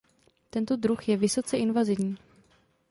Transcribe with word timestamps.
Tento 0.49 0.75
druh 0.77 1.09
je 1.09 1.17
vysoce 1.17 1.57
invazní. 1.57 2.17